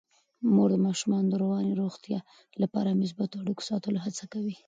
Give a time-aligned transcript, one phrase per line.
[0.55, 2.19] مور د ماشومانو د رواني روغتیا
[2.61, 4.55] لپاره د مثبتو اړیکو ساتلو هڅه کوي.